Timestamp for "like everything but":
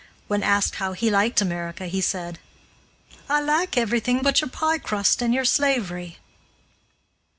3.39-4.41